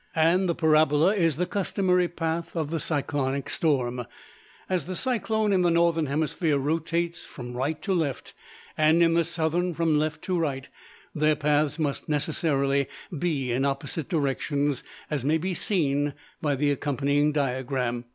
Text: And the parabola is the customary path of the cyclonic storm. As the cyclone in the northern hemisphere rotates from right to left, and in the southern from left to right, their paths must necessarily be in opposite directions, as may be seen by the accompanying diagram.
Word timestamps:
And 0.15 0.49
the 0.49 0.55
parabola 0.55 1.13
is 1.13 1.35
the 1.35 1.45
customary 1.45 2.07
path 2.07 2.55
of 2.55 2.71
the 2.71 2.79
cyclonic 2.79 3.47
storm. 3.51 4.05
As 4.67 4.85
the 4.85 4.95
cyclone 4.95 5.53
in 5.53 5.61
the 5.61 5.69
northern 5.69 6.07
hemisphere 6.07 6.57
rotates 6.57 7.23
from 7.23 7.53
right 7.55 7.79
to 7.83 7.93
left, 7.93 8.33
and 8.75 9.03
in 9.03 9.13
the 9.13 9.23
southern 9.23 9.75
from 9.75 9.99
left 9.99 10.23
to 10.23 10.39
right, 10.39 10.67
their 11.13 11.35
paths 11.35 11.77
must 11.77 12.09
necessarily 12.09 12.87
be 13.15 13.51
in 13.51 13.63
opposite 13.63 14.09
directions, 14.09 14.83
as 15.11 15.23
may 15.23 15.37
be 15.37 15.53
seen 15.53 16.15
by 16.41 16.55
the 16.55 16.71
accompanying 16.71 17.31
diagram. 17.31 18.05